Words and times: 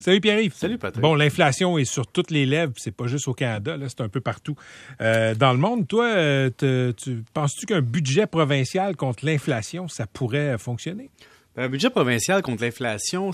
Salut 0.00 0.20
Pierre-Yves. 0.20 0.54
Salut 0.54 0.78
Patrick. 0.78 1.02
Bon, 1.02 1.16
l'inflation 1.16 1.76
est 1.76 1.84
sur 1.84 2.06
toutes 2.06 2.30
les 2.30 2.46
lèvres, 2.46 2.72
c'est 2.76 2.92
pas 2.94 3.08
juste 3.08 3.26
au 3.26 3.34
Canada, 3.34 3.76
là, 3.76 3.86
c'est 3.88 4.00
un 4.00 4.08
peu 4.08 4.20
partout. 4.20 4.54
Euh, 5.00 5.34
dans 5.34 5.50
le 5.52 5.58
monde, 5.58 5.88
toi, 5.88 6.06
euh, 6.06 6.50
te- 6.50 6.92
tu 6.92 7.24
penses-tu 7.34 7.66
qu'un 7.66 7.80
budget 7.80 8.28
provincial 8.28 8.94
contre 8.94 9.26
l'inflation, 9.26 9.88
ça 9.88 10.06
pourrait 10.06 10.56
fonctionner? 10.56 11.10
Un 11.56 11.68
budget 11.68 11.90
provincial 11.90 12.42
contre 12.42 12.62
l'inflation, 12.62 13.32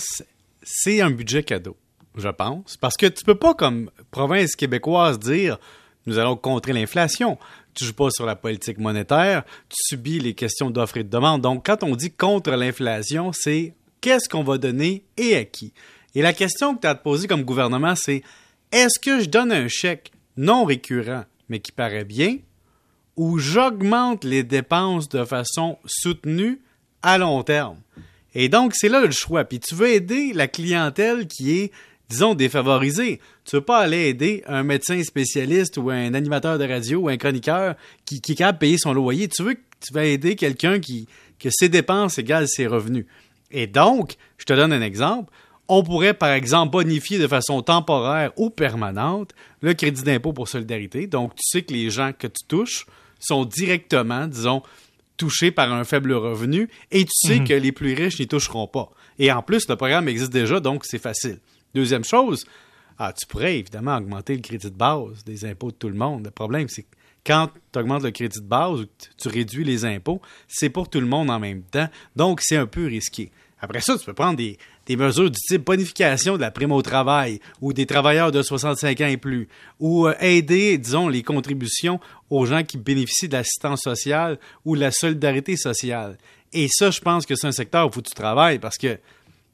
c'est- 0.63 1.03
un 1.03 1.11
budget 1.11 1.43
cadeau, 1.43 1.77
je 2.17 2.29
pense. 2.31 2.79
Parce 2.79 2.97
que 2.97 3.07
tu 3.07 3.25
peux 3.25 3.35
pas, 3.35 3.53
comme 3.53 3.91
province 4.11 4.57
québécoise, 4.57 5.19
dire 5.19 5.59
nous 6.07 6.17
allons 6.19 6.37
contrer 6.37 6.73
l'inflation. 6.73 7.39
Tu 7.75 7.85
joues 7.85 7.93
pas 7.93 8.09
sur 8.11 8.25
la 8.25 8.37
politique 8.37 8.79
monétaire, 8.79 9.45
tu 9.69 9.77
subis 9.81 10.19
les 10.19 10.33
questions 10.33 10.71
d'offre 10.71 10.97
et 10.97 11.05
de 11.05 11.11
demande. 11.11 11.43
Donc, 11.43 11.67
quand 11.67 11.83
on 11.83 11.95
dit 11.95 12.11
contre 12.11 12.53
l'inflation, 12.53 13.33
c'est 13.35 13.75
qu'est-ce 14.01 14.31
qu'on 14.31 14.45
va 14.45 14.57
donner 14.57 15.05
et 15.19 15.37
à 15.37 15.45
qui? 15.45 15.75
Et 16.15 16.23
la 16.23 16.33
question 16.33 16.75
que 16.75 16.81
tu 16.81 16.87
as 16.87 16.91
à 16.91 16.95
te 16.95 17.03
poser 17.03 17.27
comme 17.27 17.43
gouvernement, 17.43 17.95
c'est 17.97 18.23
est-ce 18.73 18.99
que 18.99 19.21
je 19.21 19.29
donne 19.29 19.53
un 19.53 19.69
chèque 19.69 20.13
non 20.37 20.65
récurrent, 20.65 21.25
mais 21.49 21.61
qui 21.61 21.73
paraît 21.73 22.05
bien, 22.05 22.39
ou 23.17 23.39
j'augmente 23.39 24.25
les 24.25 24.43
dépenses 24.43 25.09
de 25.09 25.25
façon 25.25 25.79
soutenue 25.87 26.61
à 27.03 27.19
long 27.19 27.43
terme? 27.43 27.79
Et 28.35 28.49
donc, 28.49 28.73
c'est 28.75 28.89
là 28.89 29.01
le 29.01 29.13
choix. 29.13 29.45
Puis 29.45 29.61
tu 29.61 29.75
veux 29.75 29.89
aider 29.89 30.33
la 30.33 30.49
clientèle 30.49 31.29
qui 31.29 31.57
est, 31.57 31.73
disons, 32.09 32.35
défavorisée. 32.35 33.21
Tu 33.45 33.57
veux 33.57 33.63
pas 33.63 33.79
aller 33.79 34.09
aider 34.09 34.43
un 34.47 34.65
médecin 34.65 35.01
spécialiste 35.05 35.77
ou 35.77 35.91
un 35.91 36.15
animateur 36.15 36.59
de 36.59 36.65
radio 36.67 37.01
ou 37.01 37.09
un 37.09 37.17
chroniqueur 37.17 37.77
qui, 38.05 38.21
qui 38.21 38.33
est 38.33 38.37
capable 38.37 38.59
de 38.59 38.61
payer 38.61 38.79
son 38.79 38.93
loyer. 38.93 39.29
Tu 39.29 39.43
veux 39.43 39.55
que 39.55 39.61
tu 39.81 39.93
vas 39.93 40.05
aider 40.05 40.35
quelqu'un 40.35 40.81
qui 40.81 41.07
que 41.39 41.49
ses 41.51 41.69
dépenses 41.69 42.19
égalent 42.19 42.47
ses 42.47 42.67
revenus. 42.67 43.07
Et 43.51 43.67
donc, 43.67 44.17
je 44.39 44.45
te 44.45 44.53
donne 44.53 44.73
un 44.73 44.81
exemple. 44.81 45.33
On 45.69 45.83
pourrait, 45.83 46.15
par 46.15 46.31
exemple, 46.31 46.73
bonifier 46.73 47.19
de 47.19 47.27
façon 47.27 47.63
temporaire 47.63 48.33
ou 48.37 48.51
permanente 48.51 49.35
le 49.61 49.73
crédit 49.73 50.03
d'impôt 50.03 50.33
pour 50.33 50.49
solidarité. 50.49 51.07
Donc, 51.07 51.35
tu 51.35 51.43
sais 51.43 51.63
que 51.63 51.73
les 51.73 51.91
gens 51.91 52.13
que 52.13 52.27
tu 52.27 52.45
touches 52.47 52.87
sont 53.19 53.45
directement, 53.45 54.27
disons, 54.27 54.63
touchés 55.17 55.51
par 55.51 55.73
un 55.73 55.85
faible 55.85 56.13
revenu 56.13 56.69
et 56.91 57.05
tu 57.05 57.13
sais 57.13 57.45
que 57.45 57.55
les 57.55 57.73
plus 57.73 57.95
riches 57.95 58.19
n'y 58.19 58.27
toucheront 58.27 58.67
pas. 58.67 58.91
Et 59.19 59.31
en 59.33 59.43
plus, 59.43 59.69
le 59.69 59.77
programme 59.77 60.09
existe 60.09 60.33
déjà, 60.33 60.61
donc 60.61 60.85
c'est 60.85 60.99
facile. 60.99 61.39
Deuxième 61.75 62.05
chose, 62.05 62.45
ah, 62.99 63.13
tu 63.13 63.27
pourrais 63.27 63.59
évidemment 63.59 63.97
augmenter 63.97 64.35
le 64.35 64.43
crédit 64.43 64.71
de 64.71 64.77
base 64.77 65.25
des 65.25 65.45
impôts 65.45 65.71
de 65.71 65.77
tout 65.77 65.89
le 65.89 65.95
monde. 65.95 66.25
Le 66.25 66.31
problème, 66.31 66.69
c'est 66.69 66.83
que 66.83 66.89
quand 67.25 67.49
tu 67.73 67.79
augmentes 67.79 68.03
le 68.03 68.11
crédit 68.11 68.41
de 68.41 68.47
base 68.47 68.81
ou 68.81 68.87
tu 69.17 69.29
réduis 69.29 69.65
les 69.65 69.85
impôts, 69.85 70.21
c'est 70.47 70.69
pour 70.69 70.89
tout 70.89 71.01
le 71.01 71.07
monde 71.07 71.31
en 71.31 71.41
même 71.41 71.63
temps. 71.63 71.89
Donc, 72.15 72.41
c'est 72.43 72.57
un 72.57 72.67
peu 72.67 72.87
risqué. 72.87 73.31
Après 73.61 73.81
ça, 73.81 73.97
tu 73.97 74.05
peux 74.05 74.13
prendre 74.13 74.37
des, 74.37 74.59
des 74.87 74.97
mesures 74.97 75.31
du 75.31 75.39
type 75.41 75.65
bonification 75.65 76.37
de 76.37 76.41
la 76.43 76.51
prime 76.51 76.73
au 76.73 76.83
travail 76.83 77.41
ou 77.61 77.73
des 77.73 77.87
travailleurs 77.87 78.33
de 78.33 78.43
65 78.43 79.01
ans 79.01 79.07
et 79.07 79.17
plus, 79.17 79.49
ou 79.81 80.07
euh, 80.07 80.15
aider, 80.21 80.77
disons, 80.79 81.09
les 81.09 81.23
contributions 81.23 82.01
aux 82.31 82.47
gens 82.47 82.63
qui 82.65 82.77
bénéficient 82.79 83.29
de 83.29 83.35
l'assistance 83.37 83.81
sociale 83.83 84.39
ou 84.65 84.77
de 84.77 84.81
la 84.81 84.91
solidarité 84.91 85.57
sociale. 85.57 86.19
Et 86.53 86.69
ça, 86.71 86.91
je 86.91 87.01
pense 87.01 87.27
que 87.27 87.35
c'est 87.35 87.47
un 87.47 87.53
secteur 87.53 87.87
où 87.89 87.93
faut 87.93 88.03
que 88.03 88.09
tu 88.09 88.15
travailles 88.15 88.59
parce 88.59 88.77
que 88.79 88.99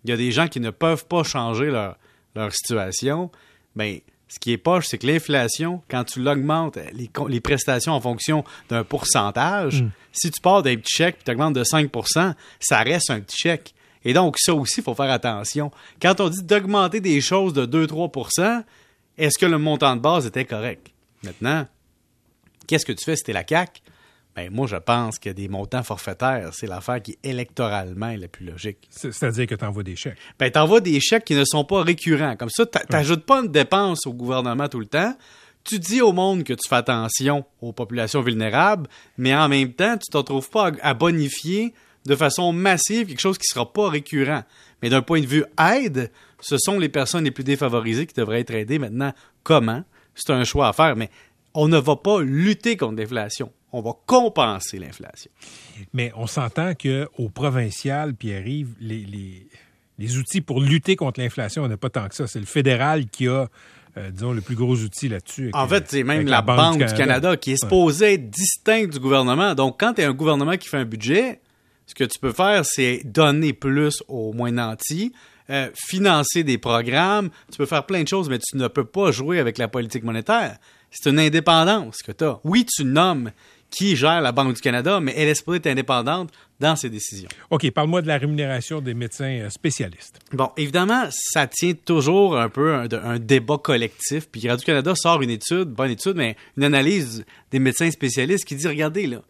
il 0.05 0.11
y 0.11 0.13
a 0.13 0.17
des 0.17 0.33
gens 0.33 0.49
qui 0.49 0.61
ne 0.61 0.71
peuvent 0.71 1.05
pas 1.07 1.23
changer 1.23 1.67
leur, 1.67 1.97
leur 2.35 2.53
situation. 2.55 3.31
Ben, 3.77 3.99
ce 4.29 4.39
qui 4.39 4.53
est 4.53 4.59
poche, 4.59 4.87
c'est 4.89 4.99
que 4.99 5.07
l'inflation, 5.07 5.83
quand 5.91 6.05
tu 6.05 6.21
l'augmentes, 6.21 6.79
les, 6.93 7.09
co- 7.09 7.29
les 7.29 7.41
prestations 7.41 7.93
en 7.93 8.01
fonction 8.01 8.45
d'un 8.69 8.85
pourcentage, 8.85 9.85
si 10.13 10.31
tu 10.31 10.41
pars 10.41 10.63
d'un 10.63 10.77
petit 10.77 10.97
chèque 10.97 11.17
et 11.21 11.25
tu 11.25 11.31
augmentes 11.33 11.55
de 11.55 11.65
5% 11.65 12.35
ça 12.61 12.79
reste 12.79 13.11
un 13.11 13.21
petit 13.21 13.37
chèque. 13.37 13.75
Et 14.05 14.13
donc, 14.15 14.37
ça 14.39 14.55
aussi, 14.55 14.81
il 14.81 14.83
faut 14.83 14.95
faire 14.95 15.11
attention. 15.11 15.71
Quand 16.01 16.21
on 16.21 16.29
dit 16.29 16.43
d'augmenter 16.43 17.01
des 17.01 17.21
choses 17.21 17.53
de 17.53 17.67
2-3% 17.67 18.65
est-ce 19.19 19.37
que 19.39 19.45
le 19.47 19.59
montant 19.59 19.97
de 19.97 20.01
base 20.01 20.27
était 20.27 20.47
correct? 20.47 20.87
Maintenant, 21.23 21.67
qu'est-ce 22.67 22.87
que 22.87 22.93
tu 22.93 23.05
fais 23.05 23.17
si 23.17 23.25
t'es 23.25 23.33
la 23.35 23.45
CAQ? 23.47 23.81
Ben, 24.35 24.49
moi, 24.51 24.67
je 24.67 24.77
pense 24.77 25.19
que 25.19 25.29
des 25.29 25.49
montants 25.49 25.83
forfaitaires, 25.83 26.51
c'est 26.55 26.67
l'affaire 26.69 27.03
qui, 27.03 27.19
électoralement, 27.23 28.09
est 28.11 28.17
la 28.17 28.29
plus 28.29 28.47
logique. 28.47 28.79
C'est- 28.89 29.13
C'est-à-dire 29.13 29.47
que 29.47 29.57
tu 29.57 29.65
envoies 29.65 29.83
des 29.83 29.97
chèques. 29.97 30.17
Ben, 30.39 30.51
t'envoies 30.51 30.81
des 30.81 30.99
chèques 31.01 31.25
qui 31.25 31.35
ne 31.35 31.45
sont 31.45 31.65
pas 31.65 31.83
récurrents. 31.83 32.37
Comme 32.37 32.49
ça, 32.49 32.65
t'a- 32.65 32.81
t'ajoutes 32.81 33.27
pas 33.27 33.41
une 33.41 33.49
dépense 33.49 34.07
au 34.07 34.15
gouvernement 34.15 34.69
tout 34.69 34.79
le 34.81 34.87
temps. 34.87 35.15
Tu 35.65 35.79
dis 35.79 36.01
au 36.01 36.13
monde 36.13 36.45
que 36.45 36.55
tu 36.55 36.67
fais 36.69 36.77
attention 36.77 37.45
aux 37.61 37.73
populations 37.73 38.23
vulnérables, 38.23 38.89
mais 39.19 39.35
en 39.35 39.49
même 39.49 39.75
temps, 39.75 39.99
tu 39.99 40.09
te 40.11 40.17
retrouves 40.17 40.49
pas 40.49 40.71
à 40.81 40.95
bonifier 40.95 41.75
de 42.07 42.17
façon 42.17 42.53
massive 42.53 43.07
quelque 43.07 43.21
chose 43.21 43.39
qui 43.39 43.47
sera 43.47 43.73
pas 43.73 43.89
récurrent. 43.89 44.43
Mais 44.83 44.89
d'un 44.89 45.03
point 45.03 45.21
de 45.21 45.27
vue 45.27 45.45
aide, 45.59 46.11
ce 46.41 46.57
sont 46.59 46.79
les 46.79 46.89
personnes 46.89 47.25
les 47.25 47.31
plus 47.31 47.45
défavorisées 47.45 48.07
qui 48.07 48.15
devraient 48.15 48.41
être 48.41 48.55
aidées. 48.55 48.79
Maintenant, 48.79 49.13
comment? 49.43 49.85
C'est 50.15 50.31
un 50.31 50.45
choix 50.45 50.69
à 50.69 50.73
faire, 50.73 50.97
mais 50.97 51.11
on 51.55 51.69
ne 51.69 51.79
va 51.79 51.97
pas 51.97 52.21
lutter 52.23 52.77
contre 52.77 52.97
l'inflation. 53.01 53.53
On 53.73 53.83
va 53.83 53.93
compenser 54.07 54.79
l'inflation. 54.79 55.31
Mais 55.93 56.13
on 56.17 56.27
s'entend 56.27 56.73
qu'au 56.75 57.29
provincial, 57.29 58.15
Pierre-Yves, 58.15 58.75
les, 58.81 59.05
les, 59.05 59.47
les 59.99 60.17
outils 60.17 60.41
pour 60.41 60.61
lutter 60.61 60.97
contre 60.97 61.21
l'inflation, 61.21 61.63
on 61.63 61.69
n'a 61.69 61.77
pas 61.77 61.91
tant 61.91 62.09
que 62.09 62.15
ça. 62.15 62.27
C'est 62.27 62.41
le 62.41 62.47
fédéral 62.47 63.07
qui 63.07 63.29
a, 63.29 63.49
euh, 63.97 64.11
disons, 64.11 64.33
le 64.33 64.41
plus 64.41 64.57
gros 64.57 64.77
outil 64.77 65.09
là-dessus. 65.09 65.51
En 65.53 65.69
fait, 65.69 65.85
c'est 65.89 66.03
même 66.03 66.27
la, 66.27 66.43
Banque, 66.43 66.85
du 66.85 66.95
Canada, 66.95 67.37
qui 67.37 67.53
est 67.53 67.63
supposée 67.63 68.15
être 68.15 68.31
distincte 68.31 68.93
du 68.95 68.99
gouvernement. 68.99 69.55
Donc, 69.55 69.79
quand 69.79 69.95
tu 69.95 70.03
as 70.03 70.09
un 70.09 70.15
gouvernement 70.15 70.57
qui 70.57 70.69
fait 70.69 70.79
un 70.79 70.85
budget, 70.85 71.41
ce 71.91 71.95
que 71.97 72.05
tu 72.05 72.21
peux 72.21 72.33
faire, 72.33 72.65
c'est 72.65 73.03
donner 73.05 73.53
plus 73.53 74.01
aux 74.07 74.33
moins 74.33 74.53
nantis, 74.53 75.13
euh, 75.51 75.69
financer 75.75 76.45
des 76.45 76.57
programmes. 76.57 77.31
Tu 77.51 77.59
peux 77.59 77.67
faire 77.67 77.85
plein 77.85 78.05
de 78.05 78.09
choses, 78.09 78.29
mais 78.29 78.39
tu 78.39 78.57
ne 78.57 78.69
peux 78.69 78.85
pas 78.85 79.11
jouer 79.11 79.41
avec 79.41 79.59
la 79.59 79.67
politique 79.67 80.05
monétaire. 80.05 80.57
C'est 80.93 81.11
une 81.11 81.19
indépendance 81.19 81.99
que 81.99 82.13
tu 82.13 82.23
as. 82.23 82.39
Oui, 82.45 82.65
tu 82.65 82.85
nommes 82.85 83.33
qui 83.71 83.97
gère 83.97 84.21
la 84.21 84.31
Banque 84.31 84.55
du 84.55 84.61
Canada, 84.61 85.01
mais 85.01 85.15
elle 85.17 85.29
est 85.29 85.35
supposée 85.35 85.57
être 85.59 85.67
indépendante 85.67 86.31
dans 86.61 86.77
ses 86.77 86.91
décisions. 86.91 87.29
OK, 87.51 87.69
parle-moi 87.73 88.03
de 88.03 88.07
la 88.07 88.19
rémunération 88.19 88.81
des 88.81 88.95
médecins 88.95 89.41
euh, 89.41 89.51
spécialistes. 89.51 90.21
Bon, 90.33 90.51
évidemment, 90.57 91.09
ça 91.11 91.49
tient 91.49 91.73
toujours 91.73 92.39
un 92.39 92.49
peu 92.49 92.73
un, 92.73 92.87
un 93.03 93.19
débat 93.19 93.59
collectif. 93.59 94.29
Puis 94.31 94.49
Radio-Canada 94.49 94.95
sort 94.95 95.23
une 95.23 95.31
étude, 95.31 95.71
bonne 95.71 95.91
étude, 95.91 96.15
mais 96.15 96.37
une 96.57 96.63
analyse 96.63 97.25
des 97.51 97.59
médecins 97.59 97.91
spécialistes 97.91 98.45
qui 98.45 98.55
dit, 98.55 98.69
regardez 98.69 99.09
là, 99.09 99.23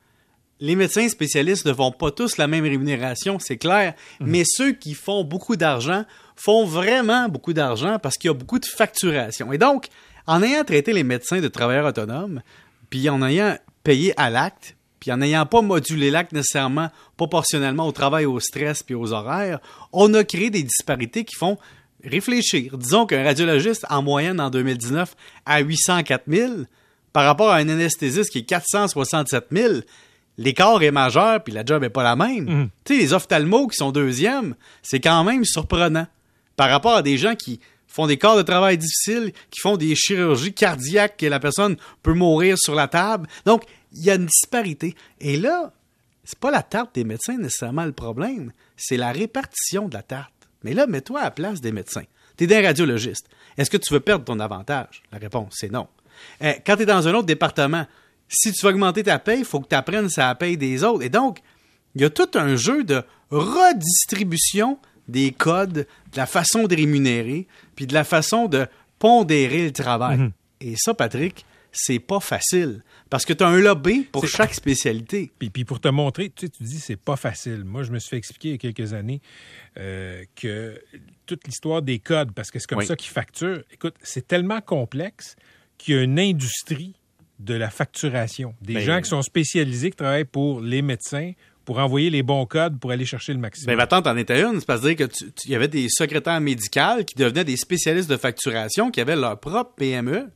les 0.61 0.77
médecins 0.77 1.09
spécialistes 1.09 1.67
ne 1.67 1.73
font 1.73 1.91
pas 1.91 2.11
tous 2.11 2.37
la 2.37 2.47
même 2.47 2.65
rémunération, 2.65 3.39
c'est 3.39 3.57
clair, 3.57 3.95
mais 4.21 4.43
ceux 4.47 4.73
qui 4.73 4.95
font 4.95 5.25
beaucoup 5.25 5.57
d'argent 5.57 6.05
font 6.37 6.65
vraiment 6.65 7.29
beaucoup 7.29 7.53
d'argent 7.53 7.99
parce 7.99 8.17
qu'il 8.17 8.29
y 8.29 8.31
a 8.31 8.35
beaucoup 8.35 8.59
de 8.59 8.67
facturation. 8.67 9.53
Et 9.53 9.59
donc, 9.59 9.89
en 10.27 10.43
ayant 10.43 10.65
traité 10.65 10.93
les 10.93 11.05
médecins 11.05 11.41
de 11.41 11.49
travailleurs 11.49 11.87
autonomes, 11.87 12.43
puis 12.91 13.09
en 13.09 13.23
ayant 13.23 13.57
payé 13.83 14.13
à 14.19 14.31
l'acte, 14.31 14.77
puis 15.01 15.11
en 15.11 15.17
n'ayant 15.17 15.47
pas 15.47 15.63
modulé 15.63 16.11
l'acte 16.11 16.33
nécessairement 16.33 16.91
proportionnellement 17.17 17.87
au 17.87 17.93
travail, 17.93 18.27
au 18.27 18.39
stress 18.39 18.83
puis 18.83 18.95
aux 18.95 19.13
horaires, 19.13 19.61
on 19.93 20.13
a 20.13 20.25
créé 20.25 20.51
des 20.51 20.63
disparités 20.63 21.25
qui 21.25 21.37
font 21.37 21.57
réfléchir. 22.05 22.77
Disons 22.77 23.07
qu'un 23.07 23.25
radiologiste, 23.25 23.87
en 23.89 24.03
moyenne 24.03 24.41
en 24.41 24.51
2019, 24.51 25.17
à 25.47 25.61
804 25.61 26.25
000, 26.29 26.53
par 27.13 27.25
rapport 27.25 27.51
à 27.51 27.57
un 27.57 27.69
anesthésiste 27.69 28.31
qui 28.31 28.39
est 28.39 28.45
467 28.45 29.47
000, 29.51 29.75
l'écart 30.39 30.83
est 30.83 30.91
majeur 30.91 31.43
puis 31.43 31.53
la 31.53 31.65
job 31.65 31.85
est 31.85 31.91
pas 31.91 32.03
la 32.03 32.17
même. 32.17 32.71
Tu 32.85 32.95
sais, 32.95 33.01
les 33.01 33.13
ophtalmos 33.13 33.69
qui 33.69 33.77
sont 33.77 33.93
deuxièmes, 33.93 34.55
c'est 34.83 35.01
quand 35.01 35.25
même 35.25 35.45
surprenant 35.45 36.07
par 36.57 36.71
rapport 36.71 36.95
à 36.95 37.03
des 37.03 37.19
gens 37.19 37.35
qui 37.35 37.61
font 37.87 38.07
des 38.07 38.19
corps 38.19 38.37
de 38.37 38.43
travail 38.43 38.79
difficiles, 38.79 39.33
qui 39.51 39.61
font 39.61 39.77
des 39.77 39.95
chirurgies 39.95 40.55
cardiaques 40.55 41.17
que 41.17 41.27
la 41.27 41.41
personne 41.41 41.77
peut 42.03 42.15
mourir 42.15 42.57
sur 42.59 42.75
la 42.75 42.87
table. 42.87 43.29
Donc, 43.45 43.65
il 43.93 44.05
y 44.05 44.11
a 44.11 44.15
une 44.15 44.27
disparité. 44.27 44.95
Et 45.21 45.37
là, 45.37 45.73
c'est 46.25 46.39
pas 46.39 46.51
la 46.51 46.63
tarte 46.63 46.95
des 46.95 47.05
médecins 47.05 47.37
nécessairement 47.37 47.85
le 47.85 47.93
problème, 47.93 48.53
c'est 48.77 48.97
la 48.97 49.11
répartition 49.11 49.89
de 49.89 49.95
la 49.95 50.03
tarte. 50.03 50.33
Mais 50.63 50.75
là, 50.75 50.87
mets-toi 50.87 51.21
à 51.21 51.25
la 51.25 51.31
place 51.31 51.61
des 51.61 51.73
médecins. 51.73 52.05
Tu 52.37 52.45
es 52.45 52.57
un 52.57 52.63
radiologiste. 52.63 53.27
Est-ce 53.59 53.71
que 53.71 53.77
tu 53.77 53.93
veux 53.93 54.01
perdre 54.01 54.25
ton 54.25 54.39
avantage? 54.39 55.03
La 55.11 55.19
réponse, 55.19 55.55
c'est 55.59 55.73
non. 55.73 55.89
Euh, 56.43 56.53
quand 56.65 56.77
tu 56.77 56.83
es 56.83 56.87
dans 56.87 57.09
un 57.09 57.15
autre 57.15 57.27
département, 57.27 57.87
si 58.31 58.53
tu 58.53 58.65
veux 58.65 58.73
augmenter 58.73 59.03
ta 59.03 59.19
paye, 59.19 59.41
il 59.41 59.45
faut 59.45 59.61
que 59.61 59.69
tu 59.69 59.75
apprennes 59.75 60.09
ça 60.09 60.27
à 60.27 60.29
la 60.31 60.35
paye 60.37 60.57
des 60.57 60.85
autres. 60.85 61.03
Et 61.05 61.09
donc, 61.11 61.41
il 61.95 62.01
y 62.01 62.05
a 62.05 62.11
tout 62.11 62.29
un 62.35 62.57
jeu 62.57 62.85
de 62.85 63.03
redistribution 63.31 64.79
des 65.09 65.33
codes, 65.33 65.73
de 66.13 66.17
la 66.17 66.27
façon 66.27 66.67
de 66.67 66.75
rémunérer, 66.77 67.47
puis 67.75 67.87
de 67.87 67.95
la 67.95 68.05
façon 68.05 68.47
de 68.47 68.67
pondérer 68.99 69.65
le 69.65 69.73
travail. 69.73 70.31
Et 70.61 70.75
ça, 70.77 70.95
Patrick, 70.95 71.45
c'est 71.73 71.99
pas 71.99 72.21
facile. 72.21 72.83
Parce 73.09 73.25
que 73.25 73.33
tu 73.33 73.43
as 73.43 73.49
un 73.49 73.59
lobby 73.59 74.03
pour 74.03 74.27
chaque 74.29 74.55
spécialité. 74.55 75.33
Puis, 75.39 75.51
puis 75.51 75.65
pour 75.65 75.81
te 75.81 75.89
montrer, 75.89 76.31
tu 76.31 76.47
sais, 76.47 76.49
tu 76.53 76.63
dis 76.63 76.79
c'est 76.79 76.97
pas 76.97 77.17
facile. 77.17 77.65
Moi, 77.65 77.83
je 77.83 77.91
me 77.91 77.99
suis 77.99 78.11
fait 78.11 78.17
expliquer 78.19 78.49
il 78.51 78.53
y 78.53 78.55
a 78.55 78.59
quelques 78.59 78.93
années 78.93 79.21
euh, 79.79 80.23
que 80.37 80.81
toute 81.27 81.47
l'histoire 81.47 81.83
des 81.83 81.99
codes, 81.99 82.33
parce 82.33 82.51
que 82.51 82.59
c'est 82.61 82.69
comme 82.69 82.79
Oui. 82.79 82.87
ça 82.87 82.95
qu'ils 82.97 83.11
facturent, 83.11 83.63
écoute, 83.73 83.95
c'est 84.03 84.27
tellement 84.29 84.61
complexe 84.61 85.35
qu'il 85.79 85.95
y 85.95 85.99
a 85.99 86.03
une 86.03 86.19
industrie 86.21 86.95
de 87.41 87.55
la 87.55 87.71
facturation. 87.71 88.55
Des 88.61 88.75
Ben- 88.75 88.85
gens 88.85 89.01
qui 89.01 89.09
sont 89.09 89.23
spécialisés, 89.23 89.91
qui 89.91 89.97
travaillent 89.97 90.25
pour 90.25 90.61
les 90.61 90.83
médecins, 90.83 91.33
pour 91.65 91.79
envoyer 91.79 92.11
les 92.11 92.23
bons 92.23 92.47
codes 92.47 92.79
pour 92.81 92.91
aller 92.91 93.05
chercher 93.05 93.33
le 93.33 93.39
maximum. 93.39 93.67
Ben, 93.69 93.77
ma 93.77 93.87
tante 93.87 94.07
en 94.07 94.17
était 94.17 94.41
une. 94.43 94.61
C'est 94.61 94.71
à 94.71 94.79
dire 94.79 94.97
que 94.97 95.05
il 95.45 95.51
y 95.51 95.55
avait 95.55 95.69
des 95.69 95.87
secrétaires 95.89 96.41
médicales 96.41 97.05
qui 97.05 97.15
devenaient 97.15 97.45
des 97.45 97.57
spécialistes 97.57 98.11
de 98.11 98.17
facturation 98.17 98.91
qui 98.91 99.01
avaient 99.01 99.17
leur 99.17 99.39
propre 99.39 99.75
PME, 99.77 100.29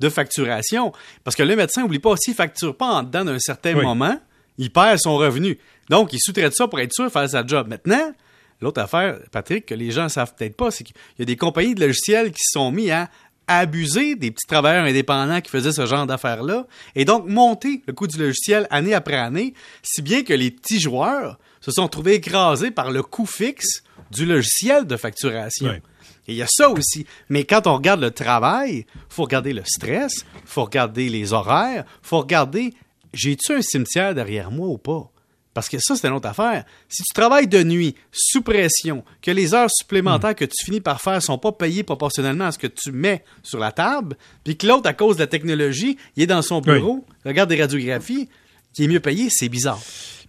de 0.00 0.08
facturation. 0.08 0.92
Parce 1.24 1.34
que 1.36 1.42
le 1.42 1.56
médecin, 1.56 1.82
oublie 1.82 1.98
pas, 1.98 2.14
s'il 2.16 2.34
facture 2.34 2.76
pas 2.76 2.86
en 2.88 3.02
dedans 3.02 3.24
d'un 3.24 3.38
certain 3.38 3.74
moment, 3.74 4.20
il 4.58 4.70
perd 4.70 4.98
son 4.98 5.16
revenu. 5.16 5.58
Donc, 5.88 6.12
il 6.12 6.18
sous-traite 6.20 6.54
ça 6.54 6.68
pour 6.68 6.78
être 6.80 6.92
sûr 6.92 7.04
de 7.04 7.10
faire 7.10 7.28
sa 7.28 7.46
job. 7.46 7.66
Maintenant, 7.68 8.12
l'autre 8.60 8.82
affaire, 8.82 9.18
Patrick, 9.32 9.66
que 9.66 9.74
les 9.74 9.90
gens 9.90 10.08
savent 10.10 10.34
peut-être 10.34 10.56
pas, 10.56 10.70
c'est 10.70 10.84
qu'il 10.84 10.94
y 11.18 11.22
a 11.22 11.24
des 11.24 11.36
compagnies 11.36 11.74
de 11.74 11.86
logiciels 11.86 12.30
qui 12.32 12.42
se 12.42 12.52
sont 12.52 12.70
mis 12.70 12.90
à 12.90 13.08
abuser 13.58 14.14
des 14.14 14.30
petits 14.30 14.46
travailleurs 14.46 14.84
indépendants 14.84 15.40
qui 15.40 15.50
faisaient 15.50 15.72
ce 15.72 15.86
genre 15.86 16.06
d'affaires-là 16.06 16.66
et 16.94 17.04
donc 17.04 17.26
monter 17.26 17.82
le 17.86 17.92
coût 17.92 18.06
du 18.06 18.18
logiciel 18.18 18.66
année 18.70 18.94
après 18.94 19.16
année, 19.16 19.54
si 19.82 20.02
bien 20.02 20.22
que 20.22 20.32
les 20.32 20.50
petits 20.50 20.80
joueurs 20.80 21.38
se 21.60 21.70
sont 21.70 21.88
trouvés 21.88 22.14
écrasés 22.14 22.70
par 22.70 22.90
le 22.90 23.02
coût 23.02 23.26
fixe 23.26 23.82
du 24.10 24.24
logiciel 24.24 24.86
de 24.86 24.96
facturation. 24.96 25.72
Et 25.72 26.32
il 26.32 26.34
y 26.36 26.42
a 26.42 26.46
ça 26.48 26.70
aussi. 26.70 27.06
Mais 27.28 27.44
quand 27.44 27.66
on 27.66 27.74
regarde 27.74 28.00
le 28.00 28.10
travail, 28.10 28.86
faut 29.08 29.22
regarder 29.22 29.52
le 29.52 29.62
stress, 29.64 30.24
faut 30.44 30.64
regarder 30.64 31.08
les 31.08 31.32
horaires, 31.32 31.84
faut 32.02 32.18
regarder 32.18 32.74
j'ai-tu 33.12 33.52
un 33.52 33.62
cimetière 33.62 34.14
derrière 34.14 34.50
moi 34.50 34.68
ou 34.68 34.78
pas? 34.78 35.10
Parce 35.60 35.68
que 35.68 35.78
ça, 35.78 35.94
c'est 35.94 36.08
une 36.08 36.14
autre 36.14 36.26
affaire. 36.26 36.64
Si 36.88 37.02
tu 37.02 37.12
travailles 37.12 37.46
de 37.46 37.62
nuit, 37.62 37.94
sous 38.10 38.40
pression, 38.40 39.04
que 39.20 39.30
les 39.30 39.52
heures 39.52 39.68
supplémentaires 39.70 40.34
que 40.34 40.46
tu 40.46 40.64
finis 40.64 40.80
par 40.80 41.02
faire 41.02 41.20
sont 41.20 41.36
pas 41.36 41.52
payées 41.52 41.82
proportionnellement 41.82 42.46
à 42.46 42.52
ce 42.52 42.58
que 42.58 42.66
tu 42.66 42.92
mets 42.92 43.22
sur 43.42 43.58
la 43.58 43.70
table, 43.70 44.16
puis 44.42 44.56
que 44.56 44.66
l'autre, 44.66 44.88
à 44.88 44.94
cause 44.94 45.16
de 45.16 45.20
la 45.20 45.26
technologie, 45.26 45.98
il 46.16 46.22
est 46.22 46.26
dans 46.26 46.40
son 46.40 46.62
bureau, 46.62 47.04
regarde 47.26 47.50
des 47.50 47.60
radiographies, 47.60 48.30
qui 48.72 48.84
est 48.84 48.88
mieux 48.88 49.00
payé, 49.00 49.28
c'est 49.28 49.50
bizarre. 49.50 49.82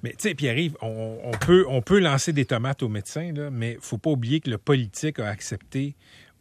Mais 0.04 0.10
tu 0.10 0.28
sais, 0.28 0.36
Pierre-Yves, 0.36 0.76
on, 0.82 1.32
peut, 1.40 1.64
on 1.70 1.82
peut 1.82 2.00
lancer 2.00 2.34
des 2.34 2.44
tomates 2.44 2.84
aux 2.84 2.90
médecins, 2.90 3.32
là, 3.34 3.50
mais 3.50 3.78
faut 3.80 3.98
pas 3.98 4.10
oublier 4.10 4.42
que 4.42 4.50
le 4.50 4.58
politique 4.58 5.18
a 5.20 5.30
accepté 5.30 5.96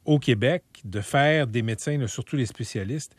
au 0.04 0.18
Québec 0.18 0.64
de 0.84 1.00
faire 1.00 1.46
des 1.46 1.62
médecins, 1.62 2.04
surtout 2.08 2.34
les 2.34 2.46
spécialistes, 2.46 3.14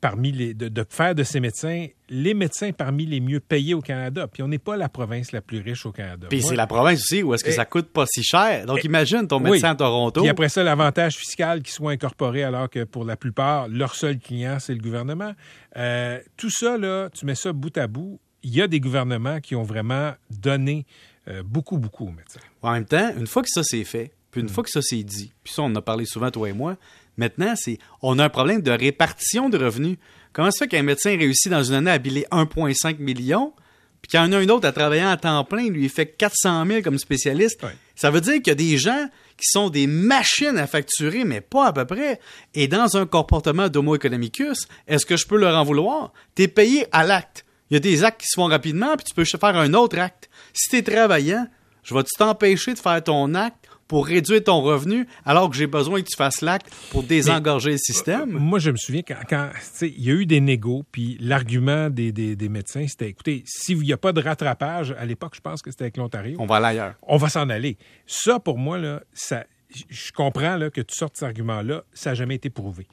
parmi 0.00 0.32
les, 0.32 0.54
de, 0.54 0.86
faire 0.88 1.14
de 1.14 1.22
ces 1.22 1.38
médecins 1.38 1.86
les 2.12 2.34
médecins 2.34 2.72
parmi 2.72 3.06
les 3.06 3.20
mieux 3.20 3.40
payés 3.40 3.72
au 3.72 3.80
Canada. 3.80 4.26
Puis 4.26 4.42
on 4.42 4.48
n'est 4.48 4.58
pas 4.58 4.76
la 4.76 4.90
province 4.90 5.32
la 5.32 5.40
plus 5.40 5.60
riche 5.60 5.86
au 5.86 5.92
Canada. 5.92 6.26
Puis 6.28 6.42
c'est 6.42 6.54
la 6.54 6.66
province 6.66 7.00
aussi 7.00 7.22
où 7.22 7.32
est-ce 7.32 7.42
que 7.42 7.50
ça 7.50 7.64
coûte 7.64 7.88
pas 7.88 8.04
si 8.06 8.22
cher. 8.22 8.66
Donc 8.66 8.84
imagine 8.84 9.26
ton 9.26 9.40
médecin 9.40 9.70
à 9.70 9.74
Toronto. 9.74 10.20
Puis 10.20 10.28
après 10.28 10.50
ça, 10.50 10.62
l'avantage 10.62 11.16
fiscal 11.16 11.62
qui 11.62 11.72
soit 11.72 11.92
incorporé 11.92 12.44
alors 12.44 12.68
que 12.68 12.84
pour 12.84 13.04
la 13.04 13.16
plupart, 13.16 13.68
leur 13.68 13.94
seul 13.94 14.18
client, 14.18 14.58
c'est 14.60 14.74
le 14.74 14.80
gouvernement. 14.80 15.32
Euh, 15.76 16.20
tout 16.36 16.50
ça, 16.50 16.76
là, 16.76 17.08
tu 17.10 17.24
mets 17.24 17.34
ça 17.34 17.52
bout 17.52 17.76
à 17.78 17.86
bout. 17.86 18.20
Il 18.42 18.54
y 18.54 18.60
a 18.60 18.68
des 18.68 18.80
gouvernements 18.80 19.40
qui 19.40 19.56
ont 19.56 19.62
vraiment 19.62 20.12
donné 20.30 20.84
euh, 21.28 21.42
beaucoup, 21.42 21.78
beaucoup 21.78 22.08
aux 22.08 22.12
médecins. 22.12 22.40
En 22.60 22.72
même 22.72 22.84
temps, 22.84 23.10
une 23.16 23.26
fois 23.26 23.42
que 23.42 23.48
ça 23.48 23.62
c'est 23.62 23.84
fait, 23.84 24.12
puis 24.32 24.40
une 24.40 24.48
hmm. 24.48 24.50
fois 24.50 24.64
que 24.64 24.70
ça 24.70 24.82
c'est 24.82 25.04
dit, 25.04 25.32
puis 25.44 25.52
ça 25.52 25.62
on 25.62 25.66
en 25.66 25.76
a 25.76 25.82
parlé 25.82 26.04
souvent 26.04 26.32
toi 26.32 26.48
et 26.48 26.52
moi, 26.52 26.76
Maintenant, 27.16 27.54
c'est 27.56 27.78
on 28.00 28.18
a 28.18 28.24
un 28.24 28.28
problème 28.28 28.62
de 28.62 28.70
répartition 28.70 29.48
de 29.48 29.58
revenus. 29.58 29.98
Comment 30.32 30.50
se 30.50 30.58
fait 30.58 30.68
qu'un 30.68 30.82
médecin 30.82 31.10
réussit 31.10 31.50
dans 31.50 31.62
une 31.62 31.74
année 31.74 31.90
à 31.90 31.98
biler 31.98 32.26
1,5 32.30 32.98
million, 32.98 33.52
puis 34.00 34.10
qu'il 34.10 34.20
y 34.20 34.22
en 34.22 34.32
a 34.32 34.38
un 34.38 34.48
autre 34.48 34.66
à 34.66 34.72
travailler 34.72 35.02
à 35.02 35.16
temps 35.16 35.44
plein, 35.44 35.68
lui, 35.68 35.84
il 35.84 35.90
fait 35.90 36.06
400 36.06 36.66
000 36.66 36.82
comme 36.82 36.98
spécialiste? 36.98 37.64
Ça 37.94 38.10
veut 38.10 38.20
dire 38.20 38.34
qu'il 38.34 38.48
y 38.48 38.50
a 38.50 38.54
des 38.54 38.78
gens 38.78 39.06
qui 39.36 39.46
sont 39.50 39.68
des 39.68 39.86
machines 39.86 40.56
à 40.58 40.66
facturer, 40.66 41.24
mais 41.24 41.40
pas 41.40 41.66
à 41.66 41.72
peu 41.72 41.84
près. 41.84 42.18
Et 42.54 42.66
dans 42.66 42.96
un 42.96 43.06
comportement 43.06 43.68
d'homo 43.68 43.94
economicus, 43.94 44.66
est-ce 44.88 45.04
que 45.04 45.16
je 45.16 45.26
peux 45.26 45.36
leur 45.36 45.56
en 45.56 45.64
vouloir? 45.64 46.12
Tu 46.34 46.42
es 46.42 46.48
payé 46.48 46.86
à 46.92 47.04
l'acte. 47.04 47.44
Il 47.70 47.74
y 47.74 47.76
a 47.76 47.80
des 47.80 48.04
actes 48.04 48.20
qui 48.20 48.26
se 48.26 48.34
font 48.34 48.46
rapidement, 48.46 48.96
puis 48.96 49.04
tu 49.04 49.14
peux 49.14 49.24
faire 49.24 49.56
un 49.56 49.74
autre 49.74 49.98
acte. 49.98 50.30
Si 50.52 50.70
tu 50.70 50.76
es 50.76 50.82
travaillant, 50.82 51.46
je 51.82 51.94
vais 51.94 52.02
t'empêcher 52.18 52.74
de 52.74 52.78
faire 52.78 53.02
ton 53.02 53.34
acte 53.34 53.61
pour 53.92 54.06
réduire 54.06 54.42
ton 54.42 54.62
revenu 54.62 55.06
alors 55.22 55.50
que 55.50 55.56
j'ai 55.56 55.66
besoin 55.66 56.00
que 56.00 56.08
tu 56.08 56.16
fasses 56.16 56.40
l'acte 56.40 56.74
pour 56.90 57.02
désengorger 57.02 57.72
le 57.72 57.76
système? 57.76 58.30
Moi, 58.30 58.58
je 58.58 58.70
me 58.70 58.76
souviens 58.78 59.02
quand, 59.02 59.50
il 59.82 60.02
y 60.02 60.10
a 60.10 60.14
eu 60.14 60.24
des 60.24 60.40
négos, 60.40 60.82
puis 60.90 61.18
l'argument 61.20 61.90
des, 61.90 62.48
médecins, 62.48 62.86
c'était 62.88 63.10
écoutez, 63.10 63.42
s'il 63.44 63.80
n'y 63.80 63.92
a 63.92 63.98
pas 63.98 64.14
de 64.14 64.22
rattrapage, 64.22 64.94
à 64.98 65.04
l'époque, 65.04 65.34
je 65.34 65.42
pense 65.42 65.60
que 65.60 65.70
c'était 65.70 65.84
avec 65.84 65.98
l'Ontario. 65.98 66.38
On 66.40 66.46
va 66.46 66.56
aller 66.56 66.68
ailleurs. 66.68 66.94
On 67.02 67.18
va 67.18 67.28
s'en 67.28 67.50
aller. 67.50 67.76
Ça, 68.06 68.38
pour 68.38 68.56
moi, 68.56 68.78
là, 68.78 69.02
ça, 69.12 69.44
je 69.90 70.10
comprends 70.12 70.56
là, 70.56 70.70
que 70.70 70.80
tu 70.80 70.96
sortes 70.96 71.18
cet 71.18 71.24
argument-là, 71.24 71.84
ça 71.92 72.12
n'a 72.12 72.14
jamais 72.14 72.36
été 72.36 72.48
prouvé. 72.48 72.86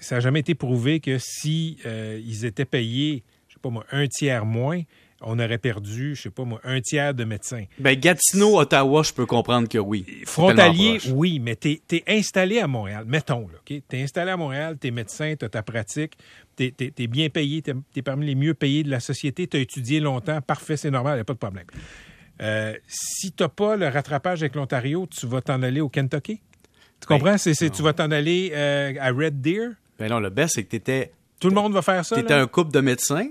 ça 0.00 0.16
n'a 0.16 0.20
jamais 0.20 0.40
été 0.40 0.56
prouvé 0.56 0.98
que 0.98 1.16
si 1.20 1.78
euh, 1.86 2.20
ils 2.26 2.44
étaient 2.44 2.64
payés, 2.64 3.22
je 3.46 3.54
sais 3.54 3.60
pas 3.62 3.70
moi, 3.70 3.86
un 3.92 4.08
tiers 4.08 4.46
moins, 4.46 4.82
on 5.26 5.38
aurait 5.38 5.58
perdu, 5.58 6.14
je 6.14 6.22
sais 6.22 6.30
pas 6.30 6.44
moi, 6.44 6.60
un 6.64 6.80
tiers 6.80 7.14
de 7.14 7.24
médecins. 7.24 7.64
Ben, 7.78 7.98
Gatineau, 7.98 8.58
Ottawa, 8.58 9.02
je 9.02 9.12
peux 9.12 9.26
comprendre 9.26 9.68
que 9.68 9.78
oui. 9.78 10.04
Frontalier, 10.24 10.98
oui, 11.10 11.38
mais 11.38 11.56
tu 11.56 11.80
es, 11.90 12.04
installé 12.06 12.60
à 12.60 12.66
Montréal, 12.66 13.04
mettons, 13.06 13.48
là, 13.48 13.58
Tu 13.64 13.82
es 13.90 14.02
installé 14.02 14.30
à 14.30 14.36
Montréal, 14.36 14.76
tu 14.80 14.88
es 14.88 14.90
médecin, 14.90 15.34
tu 15.38 15.44
as 15.44 15.48
ta 15.48 15.62
pratique, 15.62 16.16
tu 16.56 16.72
es, 16.78 17.06
bien 17.06 17.28
payé, 17.28 17.62
tu 17.62 17.72
es, 17.96 18.02
parmi 18.02 18.26
les 18.26 18.34
mieux 18.34 18.54
payés 18.54 18.82
de 18.82 18.90
la 18.90 19.00
société, 19.00 19.46
tu 19.46 19.56
as 19.56 19.60
étudié 19.60 20.00
longtemps, 20.00 20.40
parfait, 20.40 20.76
c'est 20.76 20.90
normal, 20.90 21.14
il 21.14 21.16
n'y 21.16 21.22
a 21.22 21.24
pas 21.24 21.34
de 21.34 21.38
problème. 21.38 21.66
Euh, 22.42 22.74
si 22.88 23.32
tu 23.32 23.42
n'as 23.42 23.48
pas 23.48 23.76
le 23.76 23.88
rattrapage 23.88 24.42
avec 24.42 24.54
l'Ontario, 24.54 25.06
tu 25.06 25.26
vas 25.26 25.40
t'en 25.40 25.62
aller 25.62 25.80
au 25.80 25.88
Kentucky? 25.88 26.40
Tu 27.00 27.08
ben, 27.08 27.18
comprends? 27.18 27.38
C'est, 27.38 27.54
tu 27.70 27.82
vas 27.82 27.92
t'en 27.92 28.10
aller 28.10 28.50
euh, 28.54 28.92
à 29.00 29.10
Red 29.10 29.40
Deer? 29.40 29.70
Ben 29.98 30.10
non, 30.10 30.18
le 30.18 30.30
best, 30.30 30.54
c'est 30.54 30.64
que 30.64 30.70
tu 30.70 30.76
étais. 30.76 31.12
Tout 31.38 31.48
le 31.48 31.54
monde 31.54 31.72
va 31.72 31.82
faire 31.82 32.04
ça. 32.04 32.16
Tu 32.16 32.22
étais 32.22 32.34
un 32.34 32.46
couple 32.46 32.72
de 32.72 32.80
médecins 32.80 33.28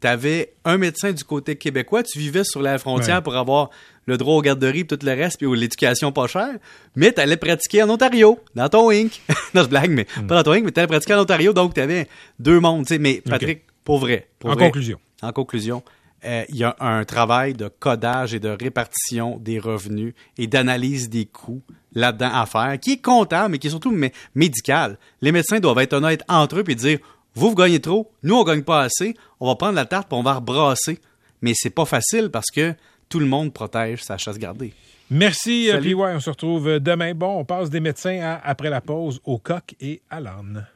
tu 0.00 0.06
avais 0.06 0.54
un 0.64 0.78
médecin 0.78 1.12
du 1.12 1.24
côté 1.24 1.56
québécois, 1.56 2.02
tu 2.02 2.18
vivais 2.18 2.44
sur 2.44 2.62
la 2.62 2.78
frontière 2.78 3.22
pour 3.22 3.36
avoir 3.36 3.70
le 4.06 4.16
droit 4.16 4.34
aux 4.34 4.42
garderies 4.42 4.80
et 4.80 4.86
tout 4.86 4.98
le 5.02 5.12
reste, 5.12 5.38
puis 5.38 5.58
l'éducation 5.58 6.10
pas 6.10 6.26
chère, 6.26 6.54
mais 6.96 7.12
tu 7.12 7.20
allais 7.20 7.36
pratiquer 7.36 7.82
en 7.82 7.90
Ontario, 7.90 8.38
dans 8.54 8.68
ton 8.68 8.90
Inc. 8.90 9.20
non, 9.54 9.62
je 9.62 9.68
blague, 9.68 9.90
mais 9.90 10.06
hmm. 10.16 10.26
pas 10.26 10.36
dans 10.36 10.42
ton 10.42 10.52
Inc., 10.52 10.64
mais 10.64 10.72
tu 10.72 10.80
allais 10.80 10.88
pratiquer 10.88 11.14
en 11.14 11.20
Ontario, 11.20 11.52
donc 11.52 11.74
tu 11.74 11.80
avais 11.80 12.08
deux 12.38 12.60
mondes. 12.60 12.86
Mais 12.98 13.20
Patrick, 13.20 13.62
pour 13.84 13.98
vrai. 13.98 14.28
en 14.44 14.56
conclusion. 14.56 14.98
En 15.22 15.32
conclusion, 15.32 15.82
euh, 16.24 16.44
il 16.48 16.56
y 16.56 16.64
a 16.64 16.76
un 16.80 17.04
travail 17.04 17.54
de 17.54 17.68
codage 17.68 18.34
et 18.34 18.40
de 18.40 18.48
répartition 18.48 19.38
des 19.38 19.58
revenus 19.58 20.14
et 20.38 20.46
d'analyse 20.46 21.08
des 21.08 21.26
coûts 21.26 21.62
là-dedans 21.94 22.30
à 22.32 22.46
faire, 22.46 22.78
qui 22.80 22.92
est 22.92 23.02
comptable, 23.02 23.52
mais 23.52 23.58
qui 23.58 23.66
est 23.66 23.70
surtout 23.70 23.94
médical. 24.34 24.98
Les 25.20 25.32
médecins 25.32 25.60
doivent 25.60 25.78
être 25.78 25.92
honnêtes 25.94 26.22
entre 26.28 26.60
eux 26.60 26.64
et 26.68 26.74
dire 26.74 26.98
vous, 27.34 27.50
vous 27.50 27.54
gagnez 27.54 27.80
trop, 27.80 28.10
nous, 28.22 28.34
on 28.34 28.44
gagne 28.44 28.62
pas 28.62 28.82
assez, 28.82 29.14
on 29.38 29.46
va 29.46 29.54
prendre 29.54 29.74
la 29.74 29.84
tarte 29.84 30.12
et 30.12 30.16
on 30.16 30.22
va 30.22 30.34
rebrasser. 30.34 30.98
Mais 31.42 31.52
c'est 31.54 31.70
pas 31.70 31.84
facile 31.84 32.30
parce 32.30 32.50
que 32.50 32.74
tout 33.08 33.20
le 33.20 33.26
monde 33.26 33.52
protège 33.52 34.02
sa 34.02 34.18
chasse 34.18 34.38
gardée. 34.38 34.72
Merci, 35.10 35.70
euh, 35.70 35.80
PY. 35.80 35.94
On 35.94 36.20
se 36.20 36.30
retrouve 36.30 36.78
demain. 36.78 37.14
Bon, 37.14 37.38
on 37.38 37.44
passe 37.44 37.70
des 37.70 37.80
médecins 37.80 38.38
après 38.44 38.70
la 38.70 38.80
pause 38.80 39.20
au 39.24 39.38
coq 39.38 39.74
et 39.80 40.02
à 40.08 40.20
l'âne. 40.20 40.66